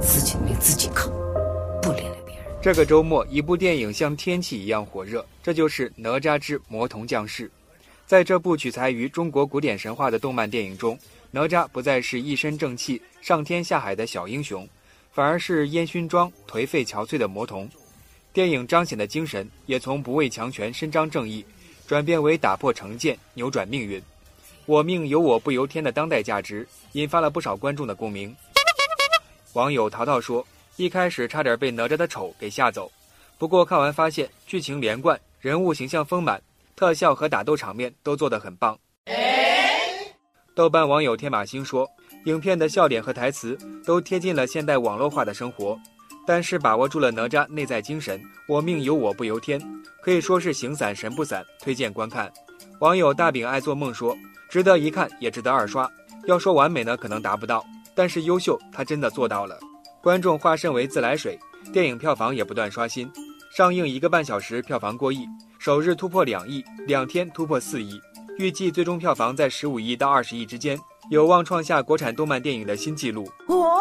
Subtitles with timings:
[0.00, 1.10] 自己的命自己扛，
[1.82, 2.44] 不连累别人。
[2.62, 7.46] 这个周末，一部电影像天气一样火热，这就是《哪吒之魔童降世》。
[8.06, 10.98] 在这部取材于中国古典神话的动漫电影中，
[11.30, 14.68] 哪吒不再是一身正气、上天下海的小英雄，
[15.12, 17.68] 反而是烟熏妆、颓废憔悴的魔童。
[18.32, 21.44] 电影彰显的精神也从不畏强权、伸张正义，
[21.86, 24.02] 转变为打破成见、扭转命运。
[24.66, 28.34] 我命由我不由天的当代价值，引发了不少观众的共鸣。
[29.54, 30.46] 网友淘淘说
[30.76, 32.90] ：“一开始差点被哪吒的丑给吓走，
[33.36, 36.40] 不过看完发现剧情连贯，人物形象丰满，
[36.76, 38.78] 特效和打斗场面都做得很棒。”
[40.54, 41.88] 豆瓣网友天马星说
[42.26, 45.78] ：“影片的笑点和台词都贴近了现代网络化的生活。”
[46.26, 49.60] 但是把握住了哪吒内在精神，我命由我不由天，
[50.00, 52.30] 可以说是形散神不散，推荐观看。
[52.78, 54.16] 网友大饼爱做梦说，
[54.48, 55.90] 值得一看，也值得二刷。
[56.26, 59.58] 要说完美呢，可能达不到，但是优秀，他真的做到了。
[60.02, 61.38] 观众化身为自来水，
[61.72, 63.10] 电影票房也不断刷新，
[63.54, 65.26] 上映一个半小时票房过亿，
[65.58, 68.00] 首日突破两亿，两天突破四亿，
[68.38, 70.78] 预计最终票房在十五亿到二十亿之间，
[71.10, 73.30] 有望创下国产动漫电影的新纪录。
[73.48, 73.80] 哦。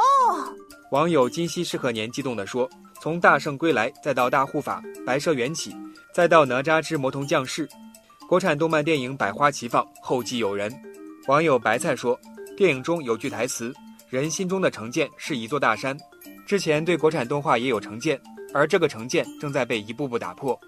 [0.91, 2.67] 网友今夕是何年激动地说
[2.99, 5.75] ：“从大圣归来，再到大护法、白蛇缘起，
[6.11, 7.69] 再到哪吒之魔童降世，
[8.27, 10.73] 国产动漫电影百花齐放，后继有人。”
[11.27, 12.19] 网友白菜说
[12.57, 13.71] ：“电影中有句台词，
[14.09, 15.97] 人心中的成见是一座大山。
[16.45, 18.19] 之前对国产动画也有成见，
[18.53, 20.59] 而这个成见正在被一步步打破。”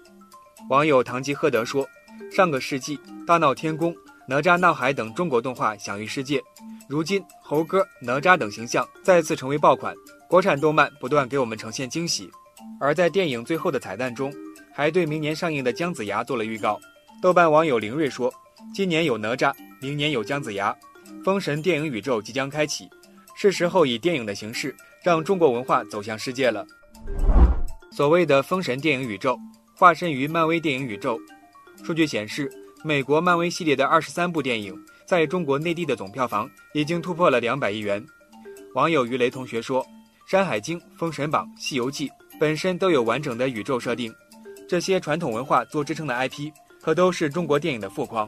[0.70, 1.86] 网友唐吉诃德说
[2.30, 3.94] ：“上个世纪，大闹天宫、
[4.28, 6.40] 哪吒闹海等中国动画享誉世界。”
[6.88, 9.94] 如今，猴哥、哪吒等形象再次成为爆款，
[10.28, 12.30] 国产动漫不断给我们呈现惊喜。
[12.78, 14.32] 而在电影最后的彩蛋中，
[14.72, 16.78] 还对明年上映的姜子牙做了预告。
[17.22, 18.32] 豆瓣网友林睿说
[18.74, 20.76] ：“今年有哪吒，明年有姜子牙，
[21.24, 22.88] 封神电影宇宙即将开启，
[23.42, 26.64] 是时候以电影的形式让中国文化走向世界了。”
[27.90, 29.36] 所谓的封神电影宇宙，
[29.74, 31.18] 化身于漫威电影宇宙。
[31.82, 32.48] 数据显示，
[32.84, 34.74] 美国漫威系列的二十三部电影。
[35.04, 38.02] 在中国内地的总票房已经突破了两百亿元。
[38.74, 39.84] 网友于雷同学说
[40.30, 42.08] ：“《山海经》《封神榜》《西游记》
[42.40, 44.14] 本身都有完整的宇宙设定，
[44.66, 48.26] 这些传统文化做支撑的 IP，可都是中国电影的富矿。”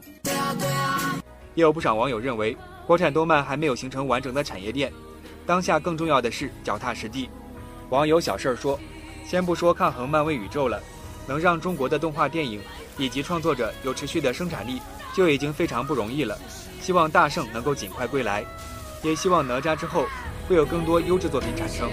[1.55, 2.55] 也有不少网友认为，
[2.85, 4.93] 国产动漫还没有形成完整的产业链，
[5.45, 7.29] 当下更重要的是脚踏实地。
[7.89, 8.79] 网友小事儿说
[9.27, 10.81] ：“先不说抗衡漫威宇宙了，
[11.27, 12.59] 能让中国的动画电影
[12.97, 14.81] 以及创作者有持续的生产力，
[15.13, 16.37] 就已经非常不容易了。”
[16.81, 18.45] 希望大圣能够尽快归来，
[19.01, 20.05] 也希望哪吒之后
[20.47, 21.89] 会有更多优质作品产生。